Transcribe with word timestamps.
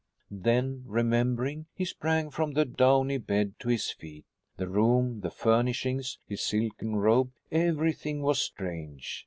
Then, 0.31 0.81
remembering, 0.87 1.67
he 1.75 1.85
sprang 1.85 2.31
from 2.31 2.53
the 2.53 2.65
downy 2.65 3.19
bed 3.19 3.53
to 3.59 3.69
his 3.69 3.91
feet. 3.91 4.25
The 4.57 4.67
room, 4.67 5.19
the 5.19 5.29
furnishings, 5.29 6.17
his 6.27 6.41
silken 6.41 6.95
robe, 6.95 7.31
everything 7.51 8.23
was 8.23 8.39
strange. 8.39 9.19